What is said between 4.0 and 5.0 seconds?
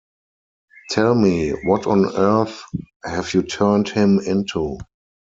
into?